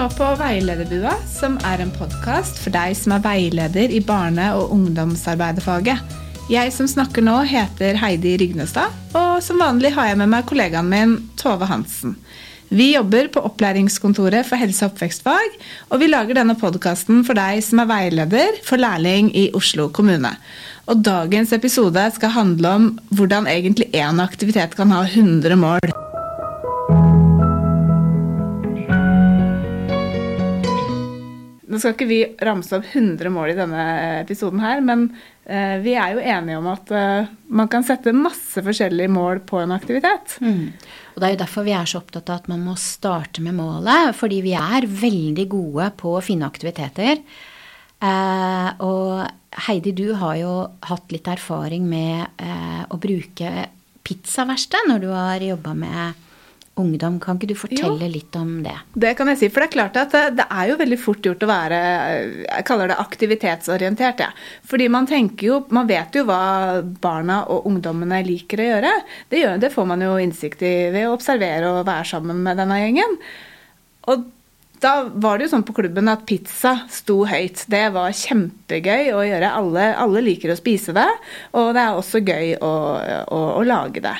[0.00, 4.70] Nå på Veilederbua, som er en podkast for deg som er veileder i barne- og
[4.72, 6.00] ungdomsarbeiderfaget.
[6.48, 10.88] Jeg som snakker nå, heter Heidi Rygnestad, og som vanlig har jeg med meg kollegaen
[10.88, 12.16] min Tove Hansen.
[12.72, 15.60] Vi jobber på Opplæringskontoret for helse- og oppvekstfag,
[15.92, 20.32] og vi lager denne podkasten for deg som er veileder for lærling i Oslo kommune.
[20.88, 25.92] Og dagens episode skal handle om hvordan egentlig én aktivitet kan ha 100 mål.
[31.70, 33.82] Nå skal ikke vi ramse opp 100 mål i denne
[34.24, 35.04] episoden her, men
[35.44, 39.60] eh, vi er jo enige om at eh, man kan sette masse forskjellige mål på
[39.62, 40.34] en aktivitet.
[40.42, 40.72] Mm.
[41.14, 43.54] Og Det er jo derfor vi er så opptatt av at man må starte med
[43.58, 44.16] målet.
[44.18, 47.22] Fordi vi er veldig gode på å finne aktiviteter.
[48.00, 50.54] Eh, og Heidi, du har jo
[50.88, 53.68] hatt litt erfaring med eh, å bruke
[54.06, 56.26] pizzaverksted når du har jobba med
[56.80, 57.18] ungdom.
[57.22, 58.74] Kan ikke du fortelle jo, litt om det?
[59.04, 59.50] Det kan jeg si.
[59.52, 61.78] For det er klart at det, det er jo veldig fort gjort å være
[62.46, 64.24] Jeg kaller det aktivitetsorientert.
[64.24, 64.30] Ja.
[64.70, 66.40] Fordi man tenker jo Man vet jo hva
[67.02, 68.96] barna og ungdommene liker å gjøre.
[69.30, 72.60] Det, gjør, det får man jo innsikt i ved å observere og være sammen med
[72.60, 73.16] denne gjengen.
[74.10, 74.28] Og
[74.80, 77.66] da var det jo sånn på klubben at pizza sto høyt.
[77.70, 79.50] Det var kjempegøy å gjøre.
[79.60, 81.08] Alle, alle liker å spise det,
[81.52, 82.72] og det er også gøy å,
[83.28, 84.16] å, å lage det.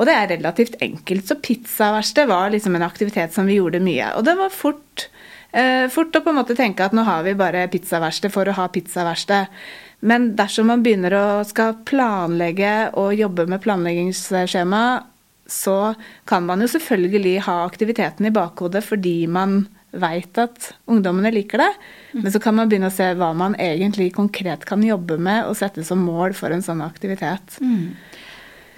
[0.00, 1.26] Og det er relativt enkelt.
[1.28, 4.14] Så pizzaverksted var liksom en aktivitet som vi gjorde mye.
[4.16, 5.08] Og det var fort,
[5.52, 8.56] eh, fort å på en måte tenke at nå har vi bare pizzaverksted for å
[8.56, 9.52] ha pizzaverksted.
[10.00, 15.04] Men dersom man begynner å skal planlegge og jobbe med planleggingsskjema,
[15.50, 15.94] så
[16.30, 21.70] kan man jo selvfølgelig ha aktiviteten i bakhodet fordi man veit at ungdommene liker det.
[22.14, 25.58] Men så kan man begynne å se hva man egentlig konkret kan jobbe med og
[25.58, 27.58] sette som mål for en sånn aktivitet.
[27.58, 27.96] Mm.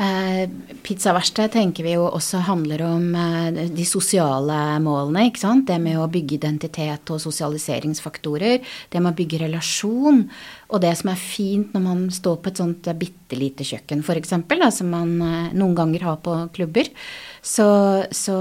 [0.03, 0.49] Eh,
[1.53, 5.29] tenker vi jo også handler om eh, de sosiale målene.
[5.29, 5.67] ikke sant?
[5.69, 8.65] Det med å bygge identitet og sosialiseringsfaktorer.
[8.91, 10.25] Det med å bygge relasjon.
[10.73, 14.35] Og det som er fint når man står på et sånt bitte lite kjøkken, f.eks.,
[14.79, 16.91] som man eh, noen ganger har på klubber,
[17.43, 17.69] så,
[18.11, 18.39] så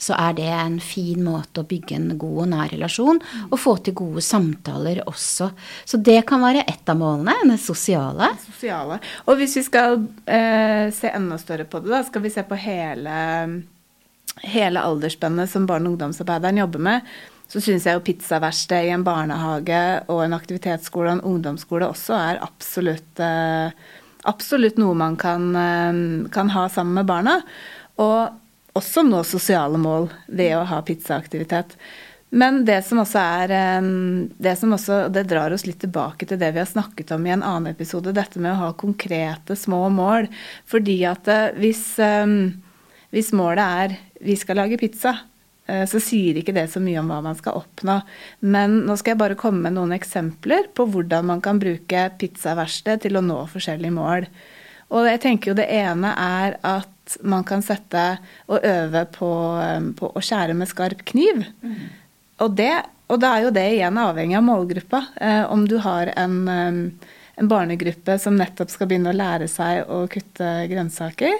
[0.00, 3.76] så er det en fin måte å bygge en god og nær relasjon og få
[3.84, 5.50] til gode samtaler også.
[5.84, 8.30] Så det kan være ett av målene, det sosiale.
[8.32, 9.00] Det sosiale.
[9.28, 12.58] Og hvis vi skal eh, se enda større på det, da, skal vi se på
[12.62, 13.18] hele,
[14.46, 17.14] hele aldersspennet som barne- og ungdomsarbeideren jobber med,
[17.50, 22.14] så syns jeg jo pizzaverksted i en barnehage og en aktivitetsskole og en ungdomsskole også
[22.16, 23.72] er absolutt, eh,
[24.30, 27.42] absolutt noe man kan, eh, kan ha sammen med barna.
[28.00, 28.39] Og
[28.78, 31.76] også nå sosiale mål ved å ha pizzaaktivitet.
[32.30, 33.82] Men det som også er
[34.38, 37.32] Det som også, det drar oss litt tilbake til det vi har snakket om i
[37.34, 40.28] en annen episode, dette med å ha konkrete små mål.
[40.70, 41.82] Fordi at eh, hvis,
[43.10, 45.16] hvis målet er vi skal lage pizza,
[45.66, 47.98] eh, så sier ikke det så mye om hva man skal oppnå.
[48.46, 53.06] Men nå skal jeg bare komme med noen eksempler på hvordan man kan bruke pizzaverksted
[53.06, 54.28] til å nå forskjellige mål.
[54.94, 58.04] Og jeg tenker jo det ene er at man kan sette
[58.50, 61.44] og øve på, um, på å skjære med skarp kniv.
[61.62, 61.88] Mm.
[62.40, 62.72] Og, det,
[63.10, 65.02] og da er jo det igjen avhengig av målgruppa.
[65.20, 66.78] Eh, om du har en, um,
[67.34, 71.36] en, barnegruppe som nettopp skal begynne å lære seg å kutte grønnsaker,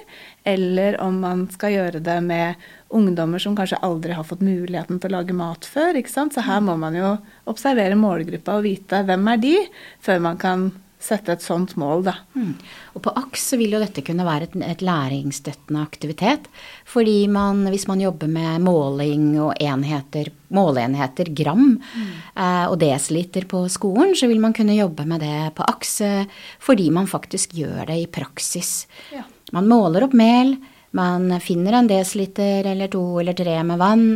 [0.49, 5.13] eller om man skal gjøre det med ungdommer som kanskje aldri har fått muligheten til
[5.13, 5.97] å lage mat før.
[5.97, 6.37] ikke sant?
[6.37, 7.17] Så her må man jo
[7.51, 9.57] observere målgruppa og vite hvem er de,
[10.05, 12.15] før man kan sette et sånt mål, da.
[12.37, 12.53] Mm.
[12.94, 16.49] Og på AKS så vil jo dette kunne være et, et læringsstøttende aktivitet.
[16.88, 22.10] Fordi man, hvis man jobber med måling og enheter, måleenheter, gram mm.
[22.34, 26.44] eh, og desiliter på skolen, så vil man kunne jobbe med det på AKS eh,
[26.60, 28.84] fordi man faktisk gjør det i praksis.
[29.15, 29.25] Ja.
[29.56, 30.55] Man måler opp mel,
[30.97, 34.07] man finner en desiliter eller to eller tre med vann.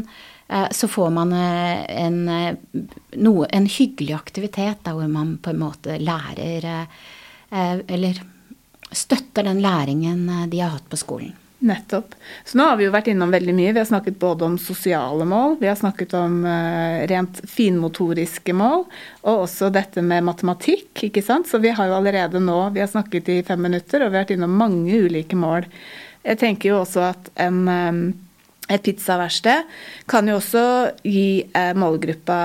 [0.49, 2.55] Eh, så får man eh, en, eh,
[3.13, 6.87] noe, en hyggelig aktivitet der hvor man på en måte lærer
[7.55, 8.19] Eller
[8.91, 11.35] støtter den læringen de har hatt på skolen.
[11.65, 12.17] Nettopp.
[12.45, 13.73] Så nå har vi jo vært innom veldig mye.
[13.73, 16.43] Vi har snakket både om sosiale mål, vi har snakket om
[17.09, 18.83] rent finmotoriske mål,
[19.23, 21.47] og også dette med matematikk, ikke sant.
[21.49, 24.27] Så vi har jo allerede nå, vi har snakket i fem minutter, og vi har
[24.27, 25.71] vært innom mange ulike mål.
[26.27, 27.63] Jeg tenker jo også at en
[28.73, 29.67] et pizzaverksted
[30.09, 30.67] kan jo også
[31.05, 32.39] gi eh, målgruppa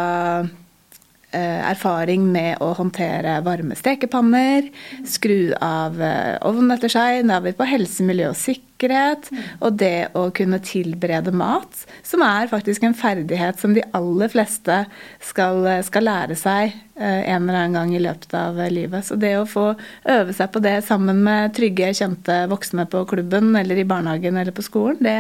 [1.32, 4.68] eh, erfaring med å håndtere varme stekepanner,
[5.08, 7.22] skru av eh, ovnen etter seg.
[7.30, 9.30] Da er vi på helse, miljø og sikkerhet.
[9.64, 14.82] Og det å kunne tilberede mat, som er faktisk en ferdighet som de aller fleste
[15.24, 19.08] skal, skal lære seg en eller annen gang i løpet av livet.
[19.08, 19.70] Så det å få
[20.04, 24.52] øve seg på det sammen med trygge, kjente voksne på klubben eller i barnehagen eller
[24.52, 25.20] på skolen, det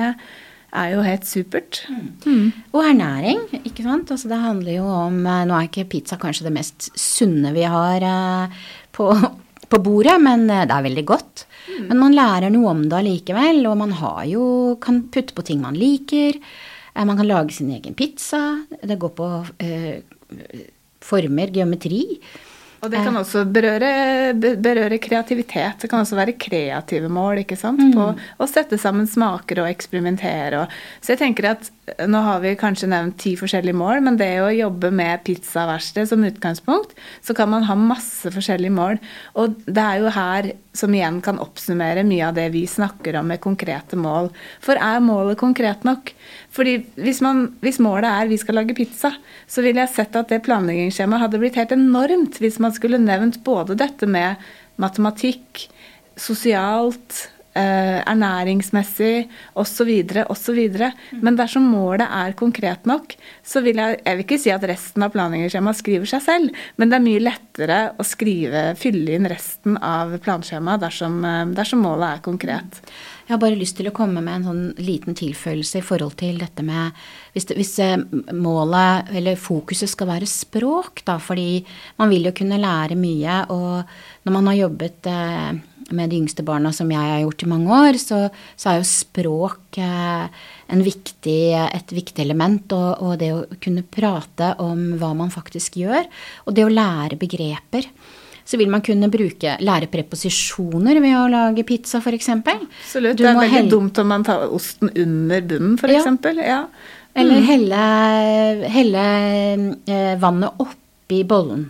[0.75, 1.81] er jo helt supert.
[2.25, 2.51] Mm.
[2.73, 4.11] Og ernæring, ikke sant.
[4.13, 7.65] Altså det handler jo om eh, Nå er ikke pizza kanskje det mest sunne vi
[7.69, 8.57] har eh,
[8.95, 9.09] på,
[9.69, 11.45] på bordet, men eh, det er veldig godt.
[11.69, 11.87] Mm.
[11.91, 14.43] Men man lærer noe om det allikevel, og man har jo,
[14.83, 16.37] kan putte på ting man liker.
[16.99, 18.59] Man kan lage sin egen pizza.
[18.83, 19.27] Det går på
[19.63, 20.01] eh,
[21.05, 22.03] former, geometri.
[22.79, 25.81] Og det kan også berøre, berøre, kreativitet.
[25.81, 27.81] Det kan også være kreative mål ikke sant?
[27.93, 28.21] på mm.
[28.39, 30.65] å sette sammen smaker og eksperimentere.
[31.01, 31.69] så jeg tenker at
[32.09, 36.23] nå har vi kanskje nevnt ti forskjellige mål, men det å jobbe med pizzaverksted som
[36.25, 36.93] utgangspunkt,
[37.25, 38.99] så kan man ha masse forskjellige mål.
[39.41, 43.31] Og det er jo her som igjen kan oppsummere mye av det vi snakker om
[43.31, 44.29] med konkrete mål.
[44.63, 46.13] For er målet konkret nok?
[46.55, 49.11] Fordi hvis, man, hvis målet er vi skal lage pizza,
[49.47, 53.41] så ville jeg sett at det planleggingsskjemaet hadde blitt helt enormt hvis man skulle nevnt
[53.45, 54.41] både dette med
[54.81, 55.67] matematikk,
[56.19, 59.27] sosialt, ernæringsmessig
[59.59, 59.89] osv.
[60.29, 60.59] osv.
[61.19, 65.03] Men dersom målet er konkret nok, så vil jeg Jeg vil ikke si at resten
[65.03, 69.77] av planleggingsskjemaet skriver seg selv, men det er mye lettere å skrive, fylle inn resten
[69.77, 72.81] av planskjemaet dersom, eh, dersom målet er konkret.
[73.29, 76.39] Jeg har bare lyst til å komme med en sånn liten tilføyelse i forhold til
[76.41, 76.97] dette med
[77.33, 77.97] Hvis, det, hvis eh,
[78.33, 81.63] målet, eller fokuset, skal være språk, da, fordi
[81.99, 83.35] man vil jo kunne lære mye.
[83.53, 85.59] Og når man har jobbet eh,
[85.95, 88.21] med de yngste barna, som jeg har gjort i mange år, så,
[88.59, 90.45] så er jo språk eh,
[90.85, 92.65] viktig, et viktig element.
[92.75, 96.07] Og, og, det å kunne prate om hva man faktisk gjør.
[96.45, 97.89] Og det å lære begreper
[98.49, 102.31] så vil man kunne bruke, lære preposisjoner ved å lage pizza, f.eks.
[102.33, 103.19] Absolutt.
[103.19, 106.07] det er veldig dumt om man tar osten under bunnen, f.eks.
[106.39, 106.47] Ja.
[106.47, 106.63] ja.
[107.13, 107.45] Eller mm.
[107.45, 107.83] helle,
[108.73, 109.03] helle
[109.85, 111.67] eh, vannet oppi bollen.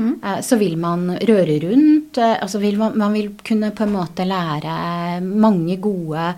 [0.00, 0.16] Mm.
[0.24, 2.18] Eh, så vil man røre rundt.
[2.18, 6.32] Eh, altså vil man, man, vil kunne på en måte lære mange gode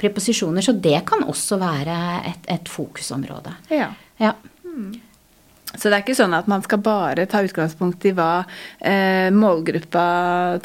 [0.00, 0.64] preposisjoner.
[0.64, 3.56] Så det kan også være et, et fokusområde.
[3.74, 3.90] Ja.
[4.22, 4.34] ja.
[4.64, 4.94] Mm.
[5.74, 8.42] Så det er ikke sånn at man skal bare ta utgangspunkt i hva
[8.78, 10.06] eh, målgruppa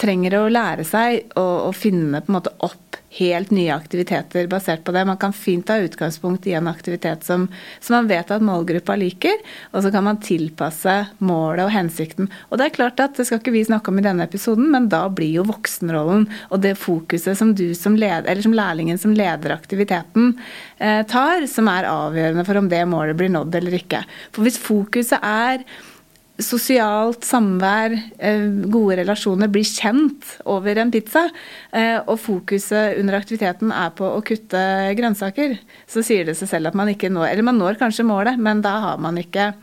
[0.02, 4.84] trenger å lære seg, og, og, finne på en måte opp helt nye aktiviteter basert
[4.84, 5.06] på det.
[5.08, 7.48] Man kan fint ta utgangspunkt i en aktivitet som,
[7.80, 9.40] som man vet at målgruppa liker,
[9.72, 12.30] og så kan man tilpasse målet og hensikten.
[12.50, 14.90] Og det er klart at det skal ikke vi snakke om i denne episoden, men
[14.92, 19.16] da blir jo voksenrollen og det fokuset som du som, leder, eller som lærlingen som
[19.16, 20.34] leder aktiviteten
[20.78, 24.04] eh, tar, som er avgjørende for om det målet blir nådd eller ikke.
[24.36, 25.64] For hvis fokuset er
[26.42, 31.30] sosialt samvær, eh, gode relasjoner blir kjent over en pizza,
[31.72, 36.68] eh, og fokuset under aktiviteten er på å kutte grønnsaker, så sier det seg selv
[36.68, 39.54] at man ikke når Eller man når kanskje målet, men da har man ikke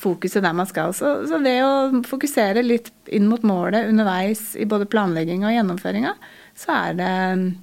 [0.00, 0.94] fokuset der man skal.
[0.96, 6.14] Så, så ved å fokusere litt inn mot målet underveis i både planlegging og gjennomføringa,
[6.56, 7.54] så er det,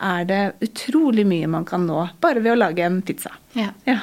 [0.00, 3.34] er det utrolig mye man kan nå bare ved å lage en pizza.
[3.52, 3.72] Ja.
[3.84, 3.98] ja.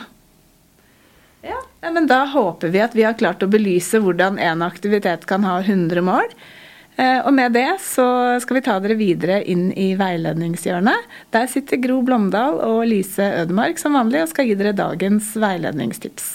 [1.44, 1.60] Ja,
[1.92, 5.58] men Da håper vi at vi har klart å belyse hvordan en aktivitet kan ha
[5.60, 6.32] 100 mål.
[6.96, 8.06] Eh, og med det så
[8.40, 11.10] skal vi ta dere videre inn i veiledningshjørnet.
[11.36, 16.30] Der sitter Gro Blomdal og Lise Ødemark som vanlig og skal gi dere dagens veiledningstips.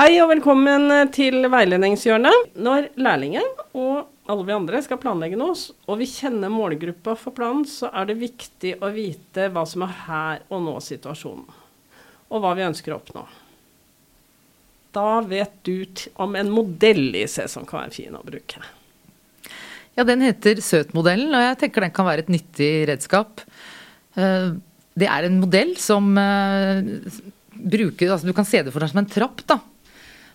[0.00, 2.54] Hei og velkommen til veiledningshjørnet.
[2.56, 3.44] Når lærlingen
[3.74, 5.56] og alle vi andre skal planlegge noe,
[5.90, 9.94] og vi kjenner målgruppa for planen, så er det viktig å vite hva som er
[10.06, 11.46] her og nå-situasjonen,
[12.30, 13.24] og hva vi ønsker å oppnå.
[14.94, 15.84] Da vet du
[16.18, 18.62] om en modell i seg som kan være fin å bruke.
[19.98, 23.42] Ja, den heter Søt-modellen, og jeg tenker den kan være et nyttig redskap.
[24.18, 24.50] Eh,
[24.98, 26.80] det er en modell som eh,
[27.60, 29.60] bruker Altså du kan se det for deg som en trapp, da.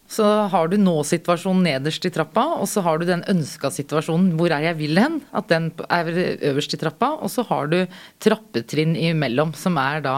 [0.05, 4.53] Så har du nå-situasjonen nederst i trappa, og så har du den ønska situasjonen, hvor
[4.53, 6.12] er jeg vil hen, at den er
[6.51, 7.15] øverst i trappa.
[7.25, 7.79] Og så har du
[8.21, 10.17] trappetrinn imellom, som er da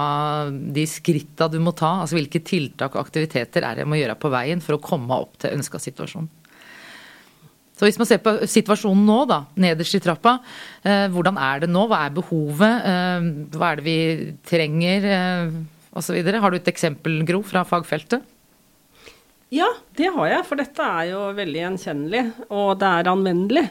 [0.51, 2.01] de skritta du må ta.
[2.01, 5.22] Altså hvilke tiltak og aktiviteter er det jeg må gjøre på veien for å komme
[5.24, 6.27] opp til ønska situasjon.
[7.77, 10.39] Så hvis man ser på situasjonen nå, da, nederst i trappa,
[10.82, 11.86] eh, hvordan er det nå?
[11.88, 12.88] Hva er behovet?
[12.91, 14.00] Eh, hva er det vi
[14.50, 15.12] trenger?
[15.15, 15.60] Eh,
[15.98, 16.17] Osv.
[16.22, 18.25] Har du et eksempel, Gro, fra fagfeltet?
[19.54, 23.63] Ja, det har jeg, for dette er jo veldig gjenkjennelig, og det er anvendelig.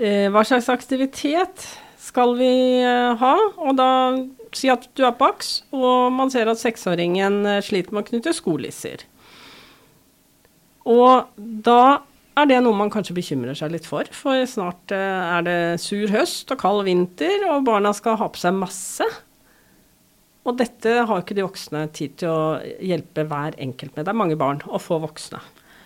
[0.00, 1.66] Eh, hva slags aktivitet
[2.00, 2.48] skal vi
[2.80, 3.34] eh, ha?
[3.60, 3.90] Og da
[4.56, 8.08] si at du er på AKS, og man ser at seksåringen eh, sliter med å
[8.08, 9.04] knytte skolisser.
[10.88, 11.82] Og da
[12.38, 16.48] er det noe man kanskje bekymrer seg litt for, for snart er det sur høst
[16.54, 19.04] og kald vinter, og barna skal ha på seg masse.
[20.48, 22.42] Og dette har ikke de voksne tid til å
[22.80, 24.06] hjelpe hver enkelt med.
[24.06, 25.42] Det er mange barn og få voksne.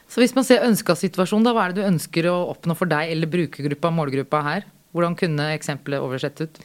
[0.06, 2.90] Så hvis man ser ønska situasjon, da hva er det du ønsker å oppnå for
[2.90, 4.66] deg eller brukergruppa, målgruppa her?
[4.92, 6.60] Hvordan kunne eksempelet oversett ut?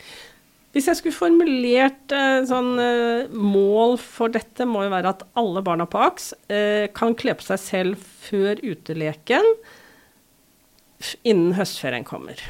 [0.76, 5.64] Hvis jeg skulle formulert eh, sånn eh, mål for dette, må jo være at alle
[5.66, 9.48] barna på AKS eh, kan kle på seg selv før uteleken
[11.24, 12.42] innen høstferien kommer.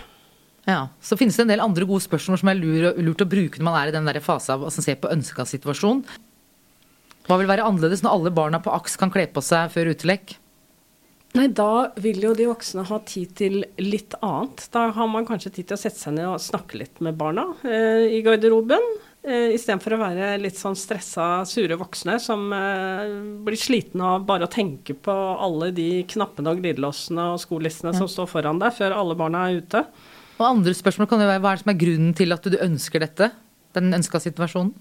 [0.67, 3.67] Ja, Så finnes det en del andre gode spørsmål som er lurt, å bruke når
[3.69, 6.03] man er i den der fase av å se på ønska situasjon.
[7.27, 10.35] Hva vil være annerledes når alle barna på AKS kan kle på seg før utelekk?
[11.35, 14.63] Nei, da vil jo de voksne ha tid til litt annet.
[14.73, 17.49] Da har man kanskje tid til å sette seg ned og snakke litt med barna
[17.67, 18.83] eh, i garderoben.
[19.27, 23.11] Eh, Istedenfor å være litt sånn stressa, sure voksne som eh,
[23.43, 27.99] blir slitne av bare å tenke på alle de knappene og glidelåsene og skolissene ja.
[27.99, 29.83] som står foran deg før alle barna er ute.
[30.37, 32.57] Og andre spørsmål kan jo være hva er det som er grunnen til at du
[32.61, 33.31] ønsker dette?
[33.77, 34.73] Den ønska situasjonen?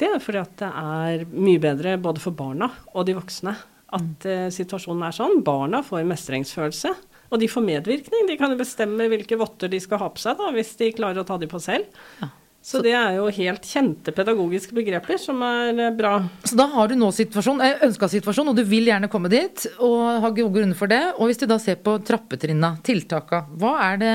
[0.00, 3.52] Det er fordi at det er mye bedre både for barna og de voksne
[3.94, 4.54] at mm.
[4.54, 5.42] situasjonen er sånn.
[5.46, 6.94] Barna får mestringsfølelse.
[7.32, 8.26] Og de får medvirkning.
[8.28, 11.22] De kan jo bestemme hvilke votter de skal ha på seg, da, hvis de klarer
[11.22, 11.86] å ta de på selv.
[12.20, 12.28] Ja.
[12.64, 16.14] Så, det er jo helt kjente pedagogiske begreper som er eh, bra.
[16.48, 19.66] Så da har du nå situasjon, eh, ønska situasjon, og du vil gjerne komme dit,
[19.84, 21.02] og har gode grunner for det.
[21.18, 24.14] Og hvis du da ser på trappetrinna, tiltaka, hva er det,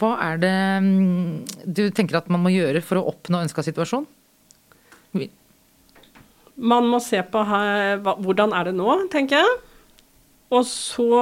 [0.00, 1.38] hva er det mm,
[1.70, 4.08] du tenker at man må gjøre for å oppnå ønska situasjon?
[6.54, 9.54] Man må se på her, hvordan er det nå, tenker jeg.
[10.54, 11.14] Og så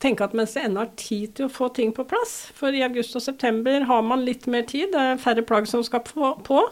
[0.00, 2.84] tenke at mens det ennå er tid til å få ting på plass, for i
[2.86, 6.64] august og september har man litt mer tid, det er færre plagg som skal på,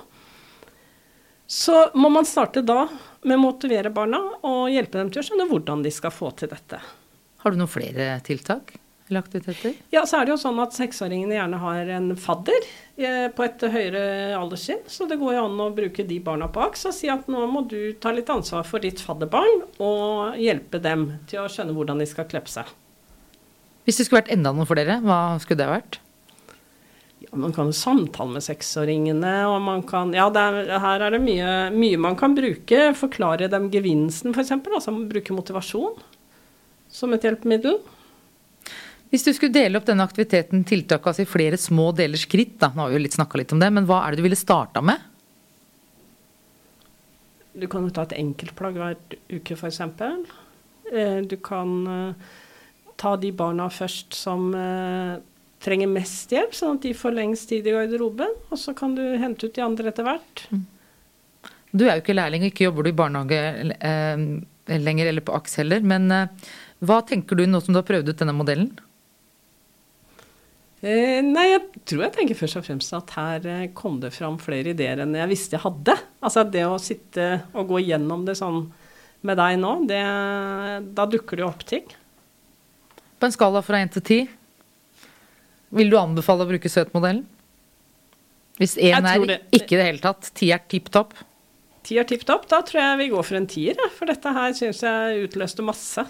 [1.49, 2.83] så må man starte da
[3.25, 6.51] med å motivere barna og hjelpe dem til å skjønne hvordan de skal få til
[6.53, 6.81] dette.
[7.41, 8.77] Har du noen flere tiltak?
[9.09, 9.73] eller aktiviteter?
[9.91, 12.67] Ja, så er det jo sånn at seksåringene gjerne har en fadder
[13.01, 14.03] eh, på et høyere
[14.37, 14.83] alderstrinn.
[14.91, 17.47] Så det går jo an å bruke de barna på AKS og si at nå
[17.51, 22.05] må du ta litt ansvar for ditt fadderbarn og hjelpe dem til å skjønne hvordan
[22.05, 22.69] de skal kleppe seg.
[23.89, 25.97] Hvis det skulle vært enda noe for dere, hva skulle det vært?
[27.25, 31.23] Ja, man kan jo samtale med seksåringene, og man kan Ja, er, her er det
[31.25, 32.91] mye, mye, man kan bruke.
[32.95, 34.53] Forklare dem gevinsten, f.eks.
[34.61, 35.97] Altså bruke motivasjon
[36.93, 37.79] som et hjelpemiddel.
[39.09, 42.69] Hvis du skulle dele opp denne aktiviteten, tiltaket, altså i flere små deler skritt, da,
[42.75, 44.37] nå har vi jo litt snakka litt om det, men hva er det du ville
[44.37, 45.01] starta med?
[47.57, 49.01] Du kan jo ta et enkeltplagg hver
[49.33, 49.81] uke, f.eks.
[50.93, 52.37] Eh, du kan eh,
[52.99, 55.19] ta de barna først som eh,
[55.65, 58.35] trenger mest hjelp, sånn at de får lengst tid i garderoben.
[58.51, 60.45] Og så kan du hente ut de andre etter hvert.
[60.51, 60.67] Mm.
[61.73, 63.41] Du er jo ikke lærling, og ikke jobber du i barnehage
[64.69, 65.85] lenger, eller på AKS heller.
[65.85, 66.09] Men
[66.81, 68.71] hva tenker du nå som du har prøvd ut denne modellen?
[70.79, 74.37] Eh, nei, jeg tror jeg tenker først og fremst at her eh, kom det fram
[74.39, 75.97] flere ideer enn jeg visste jeg hadde.
[76.23, 78.69] Altså det å sitte og gå gjennom det sånn
[79.27, 79.99] med deg nå, det,
[80.95, 81.89] da dukker det jo opp ting.
[83.19, 84.29] På en skala fra 1 til 10,
[85.79, 87.25] vil du anbefale å bruke søtmodellen?
[88.59, 91.13] Hvis én er det, ikke i det hele tatt, ti er tipp topp?
[91.87, 94.55] Ti er tipp topp, da tror jeg vi går for en tier, for dette her
[94.57, 96.05] syns jeg utløste masse.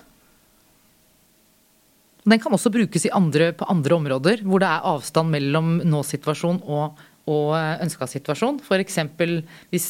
[2.29, 6.99] Den kan også brukes andre, på andre områder hvor det er avstand mellom nå-situasjon og,
[7.31, 8.61] og eh, ønska situasjon.
[8.65, 8.99] F.eks.
[9.73, 9.87] Hvis,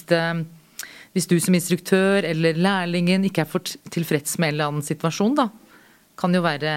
[1.17, 5.35] hvis du som instruktør eller lærlingen ikke er for tilfreds med en eller annen situasjon,
[5.39, 5.49] da,
[6.19, 6.75] kan jo være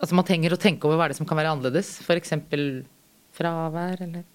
[0.00, 1.98] Altså man trenger å tenke over hva det som kan være annerledes.
[2.04, 2.36] F.eks.
[3.36, 4.28] fravær eller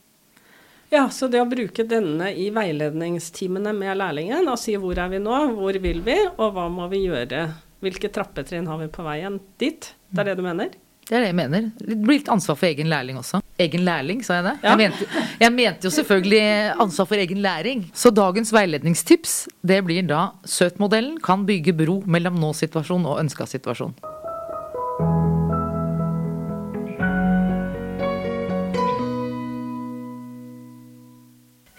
[0.94, 5.20] ja, så det å bruke denne i veiledningstimene med lærlingen og si hvor er vi
[5.20, 7.48] nå, hvor vil vi, og hva må vi gjøre
[7.84, 9.92] hvilke trappetrinn har vi på veien dit?
[10.10, 10.74] Det er det du mener?
[11.06, 11.68] Det er det jeg mener.
[11.78, 13.42] Det blir litt ansvar for egen lærling også.
[13.62, 14.56] Egen lærling, sa jeg det?
[14.64, 14.72] Ja.
[14.72, 16.42] Jeg, mente, jeg, mente, jo selvfølgelig
[16.88, 17.86] ansvar for egen læring.
[17.94, 23.94] Så dagens veiledningstips det blir da Søt-modellen kan bygge bro mellom nå-situasjon og ønska situasjon.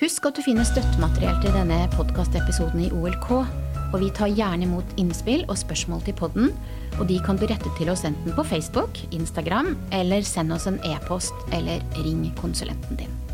[0.06, 4.92] Husk at du finner støttemateriell til denne podkastepisoden i OLK og vi tar gjerne imot
[5.02, 6.52] innspill og spørsmål til podden.
[7.00, 10.78] Og de kan du rette til oss enten på Facebook, Instagram, eller send oss en
[10.86, 13.25] e-post eller ring konsulenten din.